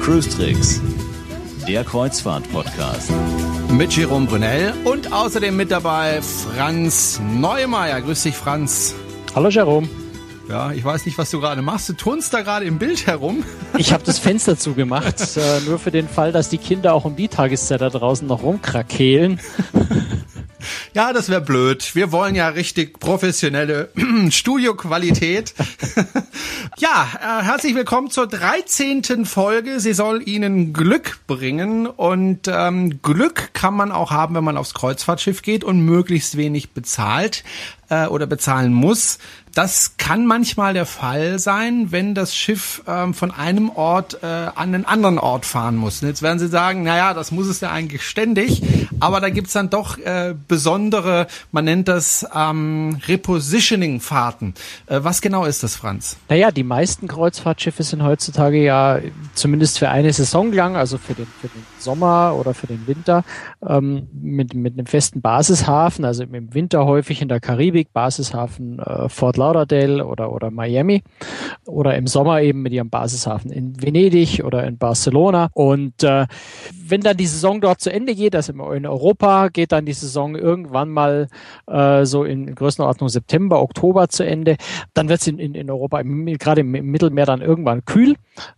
[0.00, 0.80] Cruise Tricks,
[1.68, 3.12] der Kreuzfahrt-Podcast.
[3.70, 8.00] Mit Jerome Brunel und außerdem mit dabei Franz Neumeier.
[8.00, 8.96] Grüß dich, Franz.
[9.36, 9.88] Hallo, Jerome.
[10.48, 11.88] Ja, ich weiß nicht, was du gerade machst.
[11.88, 13.44] Du turnst da gerade im Bild herum.
[13.78, 17.16] Ich habe das Fenster zugemacht, äh, nur für den Fall, dass die Kinder auch um
[17.16, 19.40] die Tageszeit da draußen noch rumkrakehlen.
[20.94, 21.94] Ja, das wäre blöd.
[21.94, 23.88] Wir wollen ja richtig professionelle
[24.30, 25.54] Studioqualität.
[26.78, 29.24] ja, äh, herzlich willkommen zur 13.
[29.24, 29.80] Folge.
[29.80, 31.86] Sie soll Ihnen Glück bringen.
[31.86, 36.72] Und ähm, Glück kann man auch haben, wenn man aufs Kreuzfahrtschiff geht und möglichst wenig
[36.72, 37.42] bezahlt
[37.88, 39.18] äh, oder bezahlen muss.
[39.54, 44.74] Das kann manchmal der Fall sein, wenn das Schiff ähm, von einem Ort äh, an
[44.74, 46.00] einen anderen Ort fahren muss.
[46.00, 48.62] Und jetzt werden Sie sagen, naja, das muss es ja eigentlich ständig,
[48.98, 54.54] aber da gibt's dann doch äh, besondere, man nennt das ähm, Repositioning-Fahrten.
[54.86, 56.16] Äh, was genau ist das, Franz?
[56.30, 59.00] Naja, die meisten Kreuzfahrtschiffe sind heutzutage ja
[59.34, 63.22] zumindest für eine Saison lang, also für den, für den Sommer oder für den Winter,
[63.66, 69.10] ähm, mit, mit einem festen Basishafen, also im Winter häufig in der Karibik, Basishafen äh,
[69.10, 71.02] Fort Lauderdale oder, oder Miami
[71.66, 75.50] oder im Sommer eben mit ihrem Basishafen in Venedig oder in Barcelona.
[75.52, 76.26] Und äh,
[76.86, 80.36] wenn dann die Saison dort zu Ende geht, also in Europa geht dann die Saison
[80.36, 81.28] irgendwann mal
[81.66, 84.56] äh, so in Größenordnung September, Oktober zu Ende,
[84.94, 88.14] dann wird es in, in, in Europa, gerade im, im Mittelmeer dann irgendwann kühl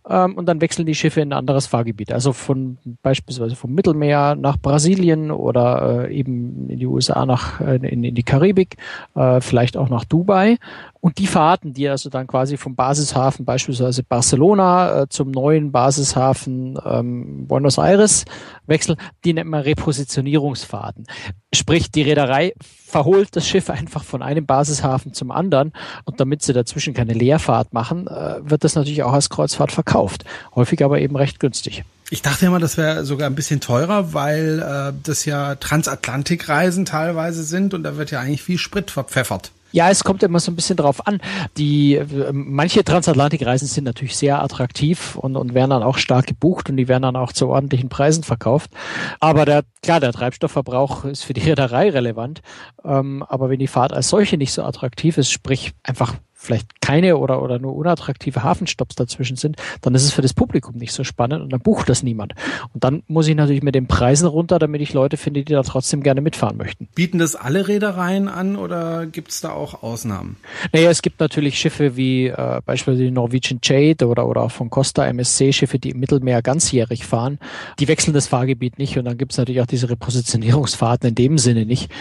[0.09, 2.11] ähm, und dann wechseln die Schiffe in ein anderes Fahrgebiet.
[2.11, 7.75] Also von beispielsweise vom Mittelmeer nach Brasilien oder äh, eben in die USA nach äh,
[7.75, 8.77] in, in die Karibik,
[9.15, 10.57] äh, vielleicht auch nach Dubai.
[10.99, 16.79] Und die Fahrten, die also dann quasi vom Basishafen beispielsweise Barcelona äh, zum neuen Basishafen
[16.83, 18.25] ähm, Buenos Aires
[18.65, 21.05] wechseln, die nennt man Repositionierungsfahrten.
[21.53, 25.73] Sprich, die Reederei verholt das Schiff einfach von einem Basishafen zum anderen
[26.05, 30.25] und damit sie dazwischen keine Leerfahrt machen, äh, wird das natürlich auch als Kreuzfahrt verkauft.
[30.55, 31.83] Häufig aber eben recht günstig.
[32.09, 37.43] Ich dachte immer, das wäre sogar ein bisschen teurer, weil äh, das ja Transatlantikreisen teilweise
[37.43, 39.51] sind und da wird ja eigentlich viel Sprit verpfeffert.
[39.75, 41.19] Ja, es kommt immer so ein bisschen drauf an.
[41.57, 46.77] Die manche Transatlantikreisen sind natürlich sehr attraktiv und, und werden dann auch stark gebucht und
[46.77, 48.71] die werden dann auch zu ordentlichen Preisen verkauft.
[49.19, 52.41] Aber der, klar, der Treibstoffverbrauch ist für die Reederei relevant.
[52.85, 56.13] Ähm, aber wenn die Fahrt als solche nicht so attraktiv ist, sprich einfach
[56.45, 60.75] vielleicht keine oder, oder nur unattraktive Hafenstopps dazwischen sind, dann ist es für das Publikum
[60.77, 62.33] nicht so spannend und dann bucht das niemand.
[62.73, 65.63] Und dann muss ich natürlich mit den Preisen runter, damit ich Leute finde, die da
[65.63, 66.87] trotzdem gerne mitfahren möchten.
[66.95, 70.37] Bieten das alle Reedereien an oder gibt es da auch Ausnahmen?
[70.71, 74.69] Naja, es gibt natürlich Schiffe wie äh, beispielsweise die Norwegian Jade oder, oder auch von
[74.69, 77.39] Costa MSC Schiffe, die im Mittelmeer ganzjährig fahren.
[77.79, 81.37] Die wechseln das Fahrgebiet nicht und dann gibt es natürlich auch diese Repositionierungsfahrten in dem
[81.37, 81.91] Sinne nicht.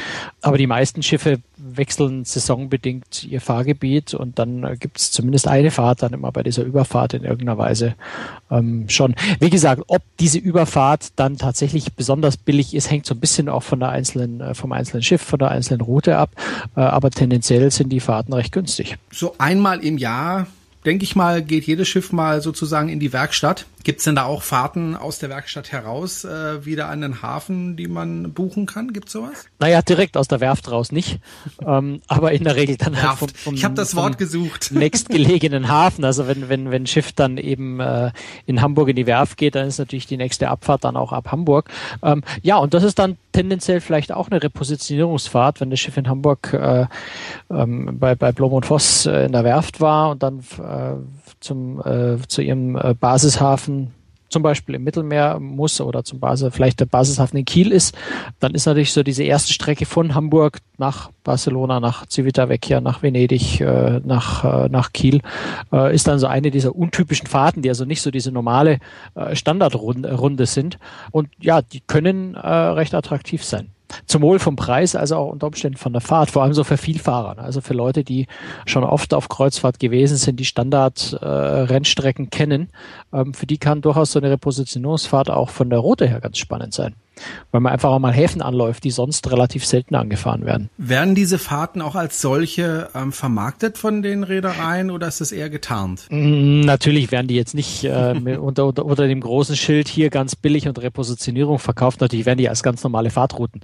[0.42, 5.70] Aber die meisten Schiffe wechseln saisonbedingt ihr Fahrgebiet und dann äh, gibt es zumindest eine
[5.70, 7.94] Fahrt dann immer bei dieser Überfahrt in irgendeiner Weise
[8.50, 9.14] ähm, schon.
[9.40, 13.62] Wie gesagt, ob diese Überfahrt dann tatsächlich besonders billig ist, hängt so ein bisschen auch
[13.62, 16.30] von der einzelnen, äh, vom einzelnen Schiff, von der einzelnen Route ab.
[16.76, 18.96] Äh, aber tendenziell sind die Fahrten recht günstig.
[19.10, 20.46] So einmal im Jahr
[20.84, 23.66] denke ich mal, geht jedes Schiff mal sozusagen in die Werkstatt.
[23.84, 27.76] Gibt es denn da auch Fahrten aus der Werkstatt heraus äh, wieder an den Hafen,
[27.76, 28.94] die man buchen kann?
[28.94, 29.44] Gibt sowas?
[29.58, 31.18] Naja, direkt aus der Werft raus nicht.
[31.66, 34.70] ähm, aber in der Regel dann halt vom, vom, Ich habe das Wort gesucht.
[34.72, 36.04] nächstgelegenen Hafen.
[36.04, 38.10] Also wenn, wenn, wenn ein Schiff dann eben äh,
[38.46, 41.30] in Hamburg in die Werft geht, dann ist natürlich die nächste Abfahrt dann auch ab
[41.30, 41.68] Hamburg.
[42.02, 46.08] Ähm, ja, und das ist dann tendenziell vielleicht auch eine Repositionierungsfahrt, wenn das Schiff in
[46.08, 46.86] Hamburg äh,
[47.50, 50.73] ähm, bei, bei Blom und Voss äh, in der Werft war und dann äh,
[51.40, 53.92] zum, äh, zu ihrem äh, Basishafen
[54.34, 57.96] zum Beispiel im Mittelmeer muss oder zum Basis, vielleicht der Basishafen in Kiel ist,
[58.40, 63.60] dann ist natürlich so diese erste Strecke von Hamburg nach Barcelona, nach Civitavecchia, nach Venedig,
[63.60, 65.20] äh, nach, äh, nach Kiel,
[65.72, 68.80] äh, ist dann so eine dieser untypischen Fahrten, die also nicht so diese normale
[69.14, 70.78] äh, Standardrunde sind.
[71.12, 73.68] Und ja, die können äh, recht attraktiv sein
[74.06, 76.76] zum Wohl vom Preis, also auch unter Umständen von der Fahrt, vor allem so für
[76.76, 78.26] Vielfahrer, also für Leute, die
[78.66, 82.70] schon oft auf Kreuzfahrt gewesen sind, die Standard-Rennstrecken äh, kennen,
[83.12, 86.74] ähm, für die kann durchaus so eine Repositionierungsfahrt auch von der Route her ganz spannend
[86.74, 86.94] sein
[87.50, 90.70] weil man einfach auch mal Häfen anläuft, die sonst relativ selten angefahren werden.
[90.76, 95.50] Werden diese Fahrten auch als solche ähm, vermarktet von den Reedereien oder ist das eher
[95.50, 96.06] getarnt?
[96.10, 100.36] Mm, natürlich werden die jetzt nicht äh, unter, unter, unter dem großen Schild hier ganz
[100.36, 102.00] billig und Repositionierung verkauft.
[102.00, 103.60] Natürlich werden die als ganz normale Fahrtrouten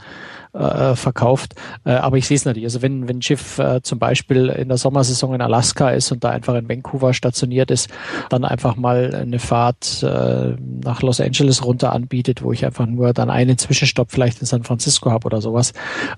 [0.52, 1.55] äh, verkauft.
[1.85, 2.67] Äh, aber ich sehe es natürlich.
[2.67, 6.25] Also wenn, wenn ein Schiff äh, zum Beispiel in der Sommersaison in Alaska ist und
[6.25, 7.88] da einfach in Vancouver stationiert ist,
[8.29, 13.12] dann einfach mal eine Fahrt äh, nach Los Angeles runter anbietet, wo ich einfach nur
[13.12, 15.73] dann einen Zwischenstopp vielleicht in San Francisco habe oder sowas.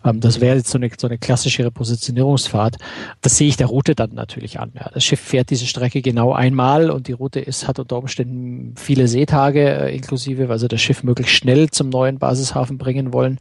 [0.05, 2.76] Ähm, das wäre jetzt so eine, so eine klassische Repositionierungsfahrt.
[3.20, 4.73] Das sehe ich der Route dann natürlich an.
[4.75, 4.90] Ja.
[4.93, 9.08] Das Schiff fährt diese Strecke genau einmal und die Route ist, hat unter Umständen viele
[9.08, 13.38] Seetage äh, inklusive, weil sie das Schiff möglichst schnell zum neuen Basishafen bringen wollen.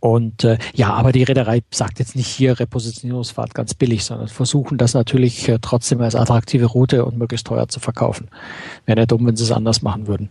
[0.00, 4.78] Und äh, ja, aber die Reederei sagt jetzt nicht hier Repositionierungsfahrt ganz billig, sondern versuchen
[4.78, 8.28] das natürlich äh, trotzdem als attraktive Route und möglichst teuer zu verkaufen.
[8.84, 10.28] Wäre ja dumm, wenn sie es anders machen würden.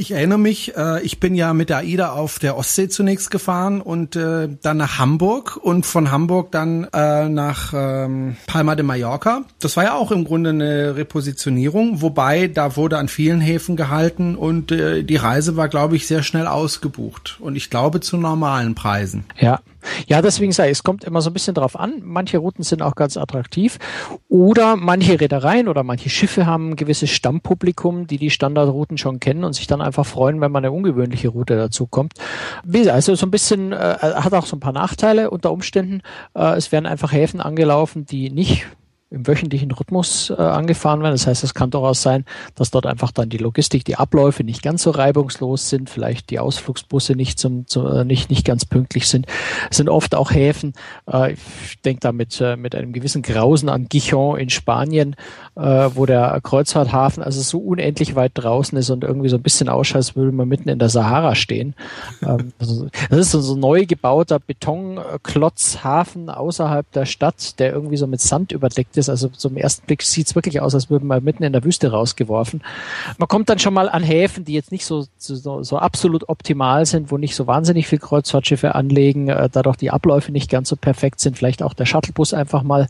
[0.00, 3.80] Ich erinnere mich, äh, ich bin ja mit der AIDA auf der Ostsee zunächst gefahren
[3.80, 9.42] und äh, dann nach Hamburg und von Hamburg dann äh, nach ähm, Palma de Mallorca.
[9.58, 14.36] Das war ja auch im Grunde eine Repositionierung, wobei da wurde an vielen Häfen gehalten
[14.36, 18.76] und äh, die Reise war, glaube ich, sehr schnell ausgebucht und ich glaube zu normalen
[18.76, 19.24] Preisen.
[19.40, 19.60] Ja,
[20.06, 22.02] ja, deswegen ich, es kommt immer so ein bisschen drauf an.
[22.02, 23.78] Manche Routen sind auch ganz attraktiv
[24.28, 29.44] oder manche Reedereien oder manche Schiffe haben ein gewisses Stammpublikum, die die Standardrouten schon kennen
[29.44, 32.14] und sich dann einfach freuen, wenn man eine ungewöhnliche Route dazu kommt.
[32.88, 36.02] Also so ein bisschen, äh, hat auch so ein paar Nachteile unter Umständen.
[36.34, 38.66] Äh, es werden einfach Häfen angelaufen, die nicht
[39.10, 41.14] im wöchentlichen Rhythmus äh, angefahren werden.
[41.14, 44.62] Das heißt, es kann durchaus sein, dass dort einfach dann die Logistik, die Abläufe nicht
[44.62, 49.08] ganz so reibungslos sind, vielleicht die Ausflugsbusse nicht zum, zu, äh, nicht nicht ganz pünktlich
[49.08, 49.26] sind.
[49.70, 50.74] Es sind oft auch Häfen.
[51.10, 55.16] Äh, ich denke da mit, äh, mit einem gewissen Grausen an Gijon in Spanien,
[55.56, 55.60] äh,
[55.94, 59.96] wo der Kreuzfahrthafen also so unendlich weit draußen ist und irgendwie so ein bisschen ausschaut,
[59.96, 61.74] als würde man mitten in der Sahara stehen.
[62.22, 68.06] Ähm, also, das ist so ein neu gebauter Betonklotzhafen außerhalb der Stadt, der irgendwie so
[68.06, 69.08] mit Sand überdeckt ist.
[69.08, 71.90] Also zum ersten Blick sieht es wirklich aus, als würde man mitten in der Wüste
[71.90, 72.62] rausgeworfen.
[73.16, 76.84] Man kommt dann schon mal an Häfen, die jetzt nicht so, so, so absolut optimal
[76.86, 80.76] sind, wo nicht so wahnsinnig viel Kreuzfahrtschiffe anlegen, äh, dadurch die Abläufe nicht ganz so
[80.76, 81.38] perfekt sind.
[81.38, 82.88] Vielleicht auch der Shuttlebus einfach mal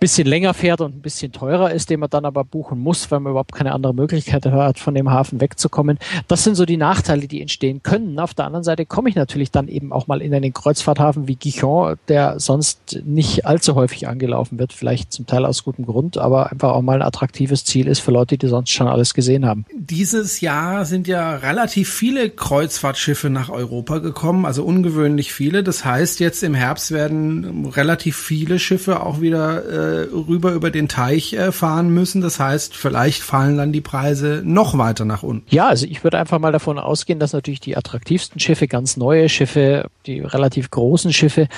[0.00, 3.20] bisschen länger fährt und ein bisschen teurer ist, den man dann aber buchen muss, weil
[3.20, 5.98] man überhaupt keine andere Möglichkeit hat, von dem Hafen wegzukommen.
[6.26, 8.18] Das sind so die Nachteile, die entstehen können.
[8.18, 11.36] Auf der anderen Seite komme ich natürlich dann eben auch mal in einen Kreuzfahrthafen wie
[11.36, 16.50] Gijon, der sonst nicht allzu häufig angelaufen wird, vielleicht zum Teil aus gutem Grund, aber
[16.50, 19.66] einfach auch mal ein attraktives Ziel ist für Leute, die sonst schon alles gesehen haben.
[19.74, 25.62] Dieses Jahr sind ja relativ viele Kreuzfahrtschiffe nach Europa gekommen, also ungewöhnlich viele.
[25.62, 30.88] Das heißt, jetzt im Herbst werden relativ viele Schiffe auch wieder äh, rüber über den
[30.88, 32.20] Teich äh, fahren müssen.
[32.20, 35.46] Das heißt, vielleicht fallen dann die Preise noch weiter nach unten.
[35.50, 39.28] Ja, also ich würde einfach mal davon ausgehen, dass natürlich die attraktivsten Schiffe, ganz neue
[39.28, 41.48] Schiffe, die relativ großen Schiffe,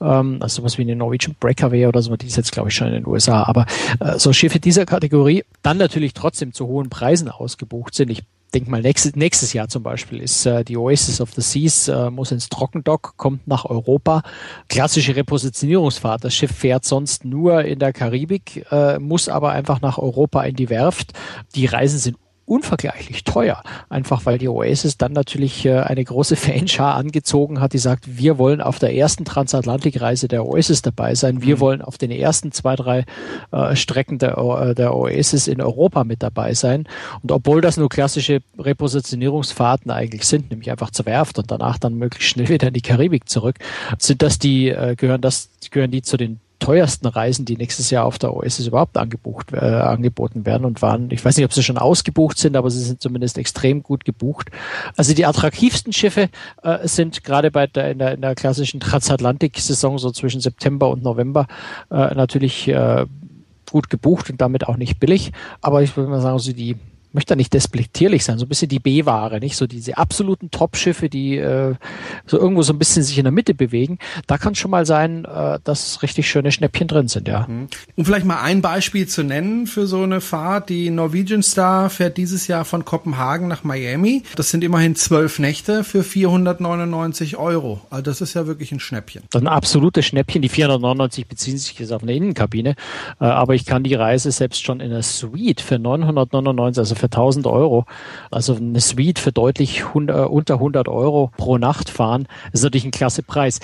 [0.00, 2.88] ähm, also sowas wie eine Norwegian Breakaway oder so, die ist jetzt glaube ich schon
[2.88, 3.66] in den USA, aber
[4.00, 8.10] äh, so Schiffe dieser Kategorie dann natürlich trotzdem zu hohen Preisen ausgebucht sind.
[8.10, 11.88] Ich denke mal, nächstes, nächstes Jahr zum Beispiel ist äh, die Oasis of the Seas,
[11.88, 14.22] äh, muss ins Trockendock, kommt nach Europa.
[14.68, 16.24] Klassische Repositionierungsfahrt.
[16.24, 20.56] Das Schiff fährt sonst nur in der Karibik, äh, muss aber einfach nach Europa in
[20.56, 21.12] die Werft.
[21.54, 22.16] Die Reisen sind
[22.50, 23.62] unvergleichlich teuer.
[23.88, 28.38] Einfach weil die Oasis dann natürlich äh, eine große Fanschar angezogen hat, die sagt, wir
[28.38, 31.42] wollen auf der ersten Transatlantikreise der Oasis dabei sein.
[31.42, 31.60] Wir mhm.
[31.60, 33.04] wollen auf den ersten zwei, drei
[33.52, 36.88] äh, Strecken der, äh, der Oasis in Europa mit dabei sein.
[37.22, 41.94] Und obwohl das nur klassische Repositionierungsfahrten eigentlich sind, nämlich einfach zur Werft und danach dann
[41.94, 43.56] möglichst schnell wieder in die Karibik zurück,
[43.98, 48.04] sind das die, äh, gehören das, gehören die zu den teuersten Reisen, die nächstes Jahr
[48.04, 51.62] auf der Oasis überhaupt angebucht, äh, angeboten werden und waren, ich weiß nicht, ob sie
[51.62, 54.50] schon ausgebucht sind, aber sie sind zumindest extrem gut gebucht.
[54.96, 56.28] Also die attraktivsten Schiffe
[56.62, 61.02] äh, sind gerade bei der in, der in der klassischen Transatlantik-Saison so zwischen September und
[61.02, 61.48] November
[61.90, 63.06] äh, natürlich äh,
[63.70, 65.32] gut gebucht und damit auch nicht billig.
[65.60, 66.76] Aber ich würde mal sagen, so die
[67.12, 71.08] möchte da nicht despektierlich sein, so ein bisschen die B-Ware, nicht so diese absoluten Top-Schiffe,
[71.08, 71.74] die äh,
[72.26, 73.98] so irgendwo so ein bisschen sich in der Mitte bewegen.
[74.26, 77.46] Da kann schon mal sein, äh, dass richtig schöne Schnäppchen drin sind, ja.
[77.48, 77.68] Mhm.
[77.96, 82.16] Um vielleicht mal ein Beispiel zu nennen für so eine Fahrt, die Norwegian Star fährt
[82.16, 84.22] dieses Jahr von Kopenhagen nach Miami.
[84.36, 87.80] Das sind immerhin zwölf Nächte für 499 Euro.
[87.90, 89.22] Also das ist ja wirklich ein Schnäppchen.
[89.30, 90.42] Das ist ein absolutes Schnäppchen.
[90.42, 92.74] Die 499 beziehen sich jetzt auf eine Innenkabine,
[93.20, 97.06] äh, aber ich kann die Reise selbst schon in einer Suite für 999, also für
[97.06, 97.86] 1000 Euro.
[98.30, 102.84] Also eine Suite für deutlich 100, äh, unter 100 Euro pro Nacht fahren, ist natürlich
[102.84, 103.60] ein klasse Preis.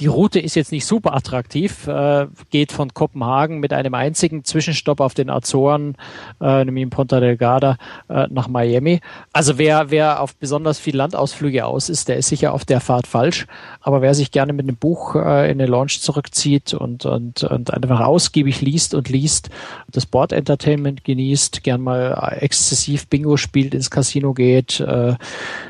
[0.00, 4.98] Die Route ist jetzt nicht super attraktiv, äh, geht von Kopenhagen mit einem einzigen Zwischenstopp
[4.98, 5.94] auf den Azoren,
[6.40, 7.76] äh, nämlich in Ponta Delgada,
[8.08, 9.00] äh, nach Miami.
[9.34, 13.06] Also wer, wer auf besonders viel Landausflüge aus ist, der ist sicher auf der Fahrt
[13.06, 13.46] falsch.
[13.82, 17.74] Aber wer sich gerne mit einem Buch äh, in eine Launch zurückzieht und, und, und
[17.74, 19.50] einfach ausgiebig liest und liest,
[19.90, 25.16] das Board Entertainment genießt, gern mal exzessiv Bingo spielt, ins Casino geht, äh,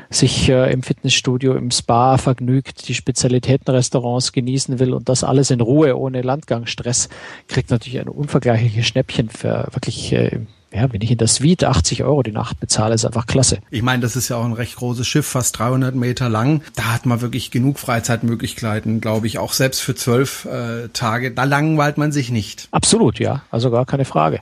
[0.09, 5.61] sich äh, im Fitnessstudio, im Spa vergnügt, die Spezialitätenrestaurants genießen will und das alles in
[5.61, 7.09] Ruhe, ohne Landgangstress,
[7.47, 10.41] kriegt natürlich ein unvergleichliches Schnäppchen für wirklich äh,
[10.73, 13.59] ja, wenn ich in der Suite 80 Euro die Nacht bezahle, ist einfach klasse.
[13.71, 16.61] Ich meine, das ist ja auch ein recht großes Schiff, fast 300 Meter lang.
[16.75, 21.31] Da hat man wirklich genug Freizeitmöglichkeiten, glaube ich, auch selbst für zwölf äh, Tage.
[21.31, 22.69] Da langweilt man sich nicht.
[22.71, 24.39] Absolut, ja, also gar keine Frage.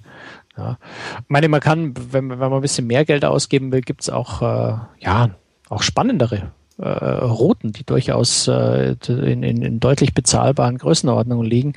[0.55, 0.77] Ja.
[1.17, 4.41] Ich meine, man kann, wenn, wenn man ein bisschen mehr Geld ausgeben will, gibt's auch,
[4.41, 5.29] äh, ja,
[5.67, 11.73] auch spannendere äh, Routen, die durchaus äh, in, in, in deutlich bezahlbaren Größenordnungen liegen.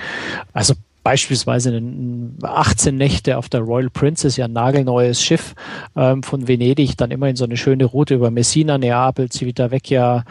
[0.53, 1.83] Also beispielsweise
[2.43, 5.55] 18 Nächte auf der Royal Princess, ja nagelneues Schiff
[5.97, 10.25] ähm, von Venedig, dann immer in so eine schöne Route über Messina, Neapel, Civitavecchia,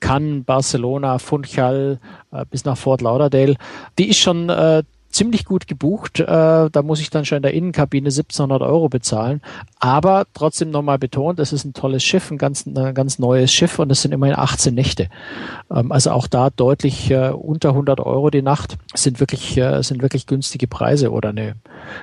[0.00, 1.98] Cannes, Barcelona, Funchal
[2.32, 3.56] äh, bis nach Fort Lauderdale.
[3.98, 6.20] Die ist schon äh, ziemlich gut gebucht.
[6.20, 9.40] Äh, da muss ich dann schon in der Innenkabine 1700 Euro bezahlen.
[9.78, 13.78] Aber trotzdem nochmal betont, es ist ein tolles Schiff, ein ganz, ein ganz neues Schiff
[13.78, 15.08] und es sind immerhin 18 Nächte.
[15.70, 20.02] Ähm, also auch da deutlich äh, unter 100 Euro die Nacht sind wirklich, äh, sind
[20.02, 21.56] wirklich günstige Preise oder eine,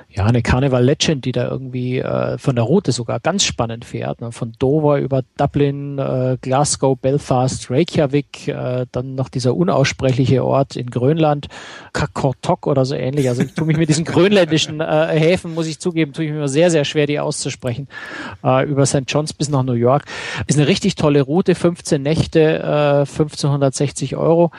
[0.08, 4.20] ja, eine Carnival Legend, die da irgendwie äh, von der Route sogar ganz spannend fährt.
[4.20, 4.32] Ne?
[4.32, 10.90] Von Dover über Dublin, äh, Glasgow, Belfast, Reykjavik, äh, dann noch dieser unaussprechliche Ort in
[10.90, 11.48] Grönland,
[11.92, 13.28] Kakortok oder so ähnlich.
[13.28, 16.48] Also ich tue mich mit diesen grönländischen äh, Häfen, muss ich zugeben, tue ich mir
[16.48, 17.88] sehr, sehr schwer, die auszusprechen.
[18.44, 19.04] Äh, über St.
[19.06, 20.04] John's bis nach New York.
[20.46, 24.50] Ist eine richtig tolle Route, 15 Nächte, äh, 1560 Euro.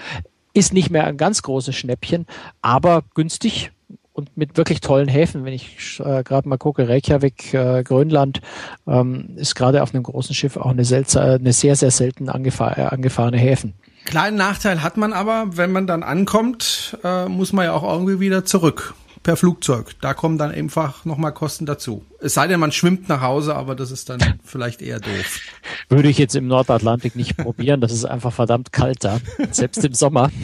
[0.53, 2.25] Ist nicht mehr ein ganz großes Schnäppchen,
[2.61, 3.71] aber günstig
[4.13, 5.45] und mit wirklich tollen Häfen.
[5.45, 8.41] Wenn ich äh, gerade mal gucke, Reykjavik, äh, Grönland,
[8.87, 12.81] ähm, ist gerade auf einem großen Schiff auch eine, eine sehr, sehr selten angefahr äh,
[12.81, 13.73] angefahrene Häfen.
[14.05, 18.19] Kleinen Nachteil hat man aber, wenn man dann ankommt, äh, muss man ja auch irgendwie
[18.19, 19.95] wieder zurück per Flugzeug.
[20.01, 22.05] Da kommen dann einfach nochmal Kosten dazu.
[22.19, 25.39] Es sei denn, man schwimmt nach Hause, aber das ist dann vielleicht eher doof.
[25.89, 27.81] Würde ich jetzt im Nordatlantik nicht probieren.
[27.81, 29.19] Das ist einfach verdammt kalt da,
[29.51, 30.31] selbst im Sommer.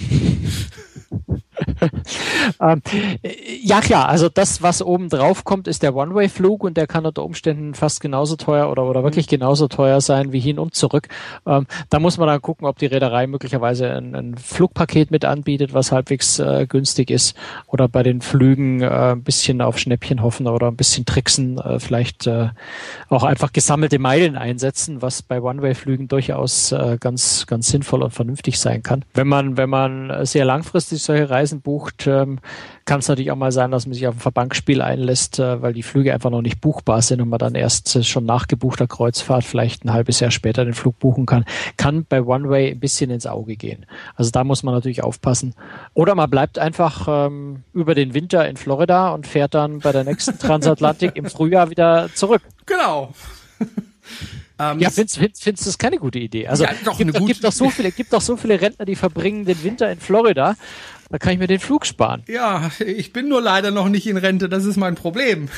[2.62, 2.82] ähm,
[3.62, 7.24] ja klar, also das, was oben drauf kommt, ist der One-Way-Flug und der kann unter
[7.24, 11.08] Umständen fast genauso teuer oder, oder wirklich genauso teuer sein wie hin und zurück.
[11.46, 15.74] Ähm, da muss man dann gucken, ob die Reederei möglicherweise ein, ein Flugpaket mit anbietet,
[15.74, 17.36] was halbwegs äh, günstig ist
[17.68, 21.80] oder bei den Flügen äh, ein bisschen auf Schnäppchen hoffen oder ein bisschen tricksen, äh,
[21.80, 22.50] vielleicht äh,
[23.10, 28.60] auch einfach gesammelte Meilen einsetzen, was bei One-Way-Flügen durchaus äh, ganz, ganz sinnvoll und vernünftig
[28.60, 29.04] sein kann.
[29.14, 32.40] Wenn man, wenn man sehr langfristig solche Reisen bucht, ähm,
[32.86, 35.74] kann es natürlich auch mal sein, dass man sich auf ein Verbankspiel einlässt, äh, weil
[35.74, 38.88] die Flüge einfach noch nicht buchbar sind und man dann erst äh, schon nach gebuchter
[38.88, 41.46] Kreuzfahrt vielleicht ein halbes Jahr später den Flug buchen kann.
[41.78, 43.86] Kann bei One Way ein bisschen ins Auge gehen.
[44.16, 45.56] Also da muss man natürlich aufpassen.
[45.94, 50.04] Oder man bleibt einfach ähm, über den Winter in Florida und fährt dann bei der
[50.04, 52.42] nächsten Transatlantik im Frühjahr wieder zurück.
[52.66, 53.14] Genau.
[54.60, 56.48] Ähm, ja, findest, findest du das keine gute Idee?
[56.48, 59.46] Also ja, doch gibt, gibt doch so viele, gibt doch so viele Rentner, die verbringen
[59.46, 60.56] den Winter in Florida
[61.10, 62.24] da kann ich mir den Flug sparen.
[62.28, 65.50] Ja, ich bin nur leider noch nicht in Rente, das ist mein Problem.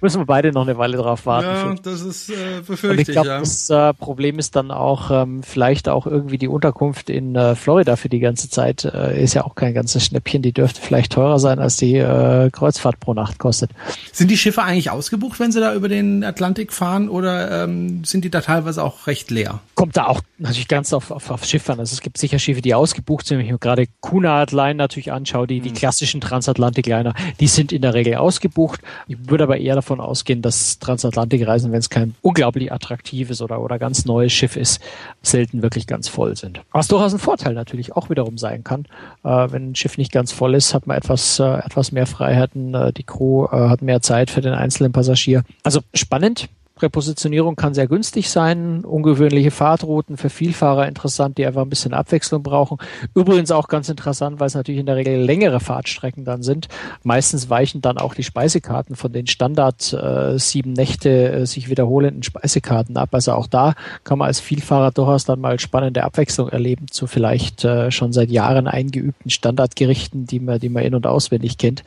[0.00, 1.46] Müssen wir beide noch eine Weile drauf warten.
[1.46, 3.08] Ja, das ist äh, befürchtet.
[3.08, 3.38] ich glaube, ja.
[3.38, 7.96] das äh, Problem ist dann auch ähm, vielleicht auch irgendwie die Unterkunft in äh, Florida
[7.96, 8.84] für die ganze Zeit.
[8.84, 10.42] Äh, ist ja auch kein ganzes Schnäppchen.
[10.42, 13.70] Die dürfte vielleicht teurer sein, als die äh, Kreuzfahrt pro Nacht kostet.
[14.12, 18.24] Sind die Schiffe eigentlich ausgebucht, wenn sie da über den Atlantik fahren oder ähm, sind
[18.24, 19.60] die da teilweise auch recht leer?
[19.74, 21.78] Kommt da auch natürlich ganz auf, auf, auf Schiff an.
[21.78, 23.35] Also es gibt sicher Schiffe, die ausgebucht sind.
[23.38, 25.74] Wenn ich mir gerade Cunard Line natürlich anschaue, die, die mhm.
[25.74, 28.80] klassischen Transatlantik-Liner, die sind in der Regel ausgebucht.
[29.08, 33.78] Ich würde aber eher davon ausgehen, dass Transatlantikreisen, wenn es kein unglaublich attraktives oder, oder
[33.78, 34.80] ganz neues Schiff ist,
[35.22, 36.62] selten wirklich ganz voll sind.
[36.72, 38.86] Was durchaus ein Vorteil natürlich auch wiederum sein kann.
[39.24, 42.74] Äh, wenn ein Schiff nicht ganz voll ist, hat man etwas, äh, etwas mehr Freiheiten.
[42.74, 45.44] Äh, die Crew äh, hat mehr Zeit für den einzelnen Passagier.
[45.62, 46.48] Also spannend.
[46.80, 52.42] Repositionierung kann sehr günstig sein, ungewöhnliche Fahrtrouten für Vielfahrer interessant, die einfach ein bisschen Abwechslung
[52.42, 52.78] brauchen.
[53.14, 56.68] Übrigens auch ganz interessant, weil es natürlich in der Regel längere Fahrtstrecken dann sind.
[57.02, 62.22] Meistens weichen dann auch die Speisekarten von den Standard äh, sieben Nächte äh, sich wiederholenden
[62.22, 63.10] Speisekarten ab.
[63.12, 67.64] Also auch da kann man als Vielfahrer durchaus dann mal spannende Abwechslung erleben zu vielleicht
[67.64, 71.84] äh, schon seit Jahren eingeübten Standardgerichten, die man, die man in- und auswendig kennt.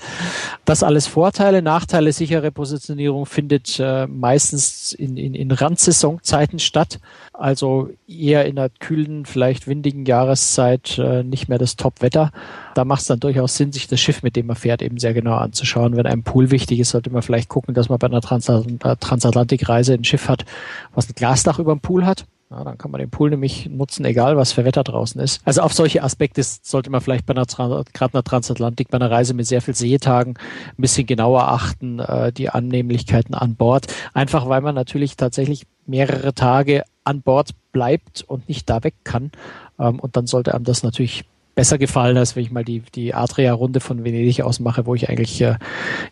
[0.65, 7.00] Das alles Vorteile, Nachteile, sichere Positionierung findet äh, meistens in, in, in Randsaisonzeiten statt.
[7.33, 12.31] Also eher in einer kühlen, vielleicht windigen Jahreszeit äh, nicht mehr das Top-Wetter.
[12.75, 15.13] Da macht es dann durchaus Sinn, sich das Schiff, mit dem man fährt, eben sehr
[15.13, 15.95] genau anzuschauen.
[15.95, 20.03] Wenn einem Pool wichtig ist, sollte man vielleicht gucken, dass man bei einer Transatlantikreise ein
[20.03, 20.45] Schiff hat,
[20.93, 24.05] was ein Glasdach über dem Pool hat ja, dann kann man den Pool nämlich nutzen,
[24.05, 25.39] egal was für Wetter draußen ist.
[25.45, 29.35] Also auf solche Aspekte sollte man vielleicht bei einer, gerade einer Transatlantik, bei einer Reise
[29.35, 33.85] mit sehr viel Seetagen ein bisschen genauer achten, äh, die Annehmlichkeiten an Bord.
[34.13, 39.31] Einfach weil man natürlich tatsächlich mehrere Tage an Bord bleibt und nicht da weg kann.
[39.77, 41.25] Ähm, und dann sollte einem das natürlich
[41.55, 45.41] besser gefallen, als wenn ich mal die, die Adria-Runde von Venedig ausmache, wo ich eigentlich
[45.41, 45.55] äh,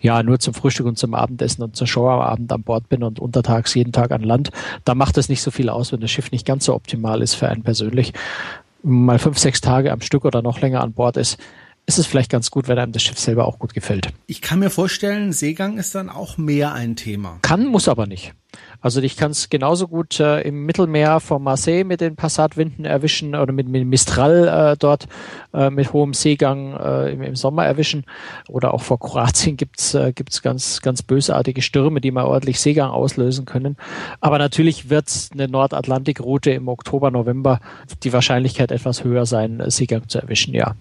[0.01, 3.03] ja nur zum Frühstück und zum Abendessen und zur Show am Abend an Bord bin
[3.03, 4.50] und untertags jeden Tag an Land.
[4.84, 7.36] Da macht es nicht so viel aus, wenn das Schiff nicht ganz so optimal ist
[7.36, 8.13] für einen persönlich.
[8.84, 11.38] Mal fünf, sechs Tage am Stück oder noch länger an Bord ist,
[11.88, 14.10] ist es vielleicht ganz gut, wenn einem das Schiff selber auch gut gefällt.
[14.27, 17.39] Ich kann mir vorstellen, Seegang ist dann auch mehr ein Thema.
[17.41, 18.34] Kann, muss aber nicht.
[18.82, 23.36] Also ich kann es genauso gut äh, im Mittelmeer vor Marseille mit den Passatwinden erwischen
[23.36, 25.08] oder mit, mit Mistral äh, dort
[25.54, 28.06] äh, mit hohem Seegang äh, im, im, Sommer erwischen.
[28.48, 32.92] Oder auch vor Kroatien gibt's äh, gibt's ganz, ganz bösartige Stürme, die mal ordentlich Seegang
[32.92, 33.78] auslösen können.
[34.22, 37.60] Aber natürlich wird eine Nordatlantikroute im Oktober, November
[38.04, 40.76] die Wahrscheinlichkeit etwas höher sein, Seegang zu erwischen, ja.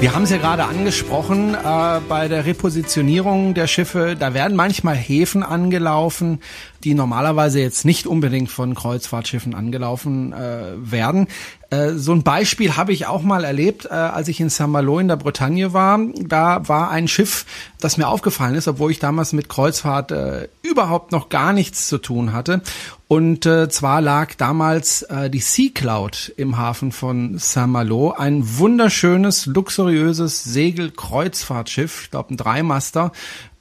[0.00, 4.94] Wir haben es ja gerade angesprochen, äh, bei der Repositionierung der Schiffe, da werden manchmal
[4.94, 6.38] Häfen angelaufen,
[6.84, 11.26] die normalerweise jetzt nicht unbedingt von Kreuzfahrtschiffen angelaufen äh, werden.
[11.70, 15.08] Äh, so ein Beispiel habe ich auch mal erlebt, äh, als ich in Saint-Malo in
[15.08, 16.00] der Bretagne war.
[16.16, 17.44] Da war ein Schiff,
[17.78, 21.98] das mir aufgefallen ist, obwohl ich damals mit Kreuzfahrt äh, überhaupt noch gar nichts zu
[21.98, 22.62] tun hatte.
[23.06, 29.46] Und äh, zwar lag damals äh, die Sea Cloud im Hafen von Saint-Malo, ein wunderschönes,
[29.46, 33.12] luxuriöses Segelkreuzfahrtschiff, ich glaube ein Dreimaster.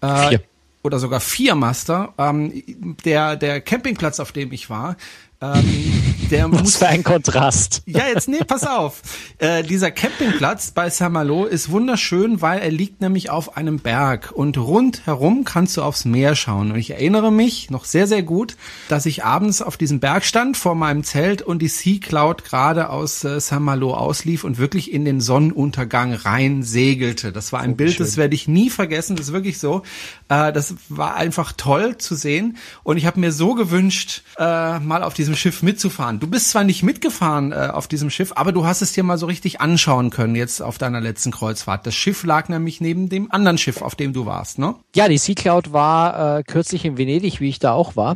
[0.02, 0.42] Äh, Vier
[0.88, 2.14] oder sogar vier Master.
[2.18, 4.96] Ähm, der, der Campingplatz, auf dem ich war,
[5.39, 7.84] ähm, der Was muss, für ein Kontrast.
[7.86, 9.01] Ja, jetzt nee, pass auf.
[9.38, 14.58] Äh, dieser Campingplatz bei Saint-Malo ist wunderschön, weil er liegt nämlich auf einem Berg und
[14.58, 16.72] rundherum kannst du aufs Meer schauen.
[16.72, 18.58] Und ich erinnere mich noch sehr, sehr gut,
[18.89, 22.89] dass ich abends auf diesem Berg stand vor meinem Zelt und die Sea Cloud gerade
[22.89, 27.32] aus äh, Saint-Malo auslief und wirklich in den Sonnenuntergang rein segelte.
[27.32, 28.06] Das war ein so Bild, schön.
[28.06, 29.15] das werde ich nie vergessen.
[29.15, 29.84] Das ist wirklich so.
[30.29, 35.04] Äh, das war einfach toll zu sehen und ich habe mir so gewünscht, äh, mal
[35.04, 36.22] auf diesem Schiff mitzufahren.
[36.22, 39.18] Du bist zwar nicht mitgefahren äh, auf diesem Schiff, aber du hast es dir mal
[39.18, 41.86] so richtig anschauen können jetzt auf deiner letzten Kreuzfahrt.
[41.86, 44.76] Das Schiff lag nämlich neben dem anderen Schiff, auf dem du warst, ne?
[44.96, 48.16] Ja, die Sea Cloud war äh, kürzlich in Venedig, wie ich da auch war.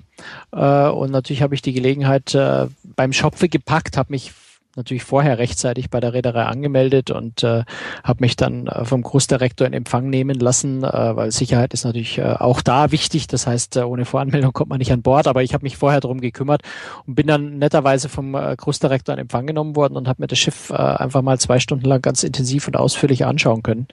[0.54, 4.32] Äh, und natürlich habe ich die Gelegenheit äh, beim Schopfe gepackt, habe mich
[4.76, 7.64] natürlich vorher rechtzeitig bei der Reederei angemeldet und äh,
[8.04, 12.18] habe mich dann äh, vom Großdirektor in Empfang nehmen lassen, äh, weil Sicherheit ist natürlich
[12.18, 13.28] äh, auch da wichtig.
[13.28, 16.00] Das heißt, äh, ohne Voranmeldung kommt man nicht an Bord, aber ich habe mich vorher
[16.00, 16.62] darum gekümmert
[17.06, 20.40] und bin dann netterweise vom äh, Großdirektor in Empfang genommen worden und habe mir das
[20.40, 23.88] Schiff äh, einfach mal zwei Stunden lang ganz intensiv und ausführlich anschauen können.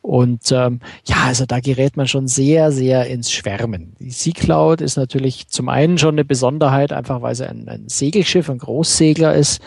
[0.00, 3.94] Und ähm, ja, also da gerät man schon sehr, sehr ins Schwärmen.
[3.98, 7.88] Die Sea Cloud ist natürlich zum einen schon eine Besonderheit, einfach weil sie ein, ein
[7.88, 9.60] Segelschiff, ein Großsegler ist,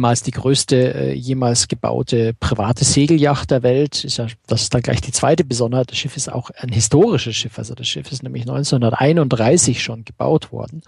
[0.00, 4.02] ehemals die größte äh, jemals gebaute private Segelyacht der Welt.
[4.02, 5.90] Ist ja, das ist dann gleich die zweite Besonderheit.
[5.90, 7.58] Das Schiff ist auch ein historisches Schiff.
[7.58, 10.80] Also das Schiff ist nämlich 1931 schon gebaut worden.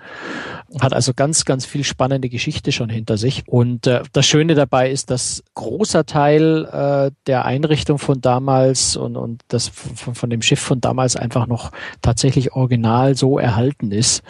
[0.81, 3.42] Hat also ganz, ganz viel spannende Geschichte schon hinter sich.
[3.46, 9.18] Und äh, das Schöne dabei ist, dass großer Teil äh, der Einrichtung von damals und,
[9.18, 11.70] und das von, von dem Schiff von damals einfach noch
[12.01, 14.22] tatsächlich original so erhalten ist.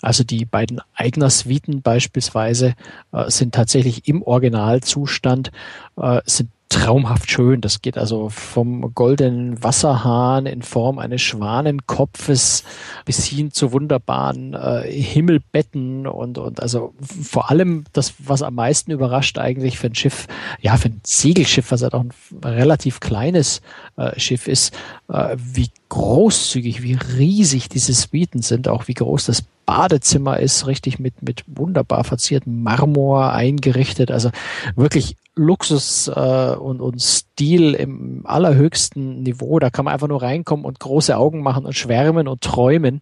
[0.00, 2.74] Also die beiden Eigner-Suiten beispielsweise
[3.12, 5.50] äh, sind tatsächlich im Originalzustand
[5.96, 7.60] äh, sind traumhaft schön.
[7.60, 12.64] Das geht also vom goldenen Wasserhahn in Form eines Schwanenkopfes
[13.04, 18.90] bis hin zu wunderbaren äh, Himmelbetten und, und also vor allem das, was am meisten
[18.90, 20.26] überrascht eigentlich für ein Schiff,
[20.60, 22.12] ja, für ein Segelschiff, was ja doch ein
[22.44, 23.62] relativ kleines
[23.96, 24.74] äh, Schiff ist,
[25.08, 30.98] äh, wie großzügig, wie riesig diese Suiten sind, auch wie groß das Badezimmer ist, richtig
[30.98, 34.10] mit, mit wunderbar verziertem Marmor eingerichtet.
[34.10, 34.30] Also
[34.76, 39.58] wirklich Luxus äh, und, und Stil im allerhöchsten Niveau.
[39.58, 43.00] Da kann man einfach nur reinkommen und große Augen machen und schwärmen und träumen.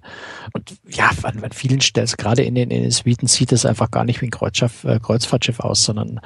[0.53, 3.91] Und ja, an, an vielen Stellen, gerade in den, in den Suiten, sieht es einfach
[3.91, 6.21] gar nicht wie ein Kreuzschiff, äh, Kreuzfahrtschiff aus, sondern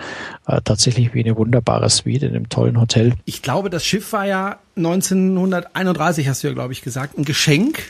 [0.47, 3.15] äh, tatsächlich wie eine wunderbare Suite in einem tollen Hotel.
[3.25, 7.83] Ich glaube, das Schiff war ja 1931, hast du ja, glaube ich, gesagt, ein Geschenk